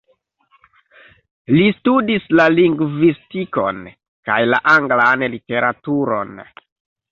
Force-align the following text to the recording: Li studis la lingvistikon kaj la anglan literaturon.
Li 1.55 1.65
studis 1.79 2.25
la 2.39 2.47
lingvistikon 2.55 3.83
kaj 4.31 4.41
la 4.55 4.63
anglan 4.75 5.29
literaturon. 5.37 6.37